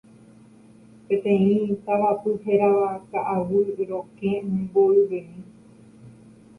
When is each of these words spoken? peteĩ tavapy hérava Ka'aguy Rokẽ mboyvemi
peteĩ 1.05 1.51
tavapy 1.85 2.31
hérava 2.45 2.89
Ka'aguy 3.11 3.67
Rokẽ 3.89 4.33
mboyvemi 4.53 5.39